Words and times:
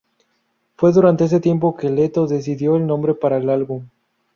Fue 0.77 0.91
durante 0.93 1.25
ese 1.25 1.39
tiempo 1.39 1.75
que 1.77 1.91
Leto 1.91 2.25
decidió 2.25 2.75
el 2.75 2.87
nombre 2.87 3.13
para 3.13 3.37
el 3.37 3.51
álbum. 3.51 3.83